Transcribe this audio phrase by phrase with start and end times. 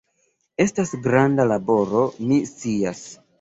[0.63, 3.05] Estas granda laboro, mi scias.